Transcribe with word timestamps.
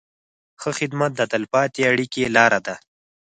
ښه 0.61 0.71
خدمت 0.79 1.11
د 1.15 1.21
تل 1.31 1.43
پاتې 1.53 1.81
اړیکې 1.91 2.33
لاره 2.35 2.59
ده. 2.65 2.75